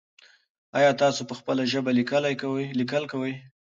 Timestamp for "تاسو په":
1.01-1.33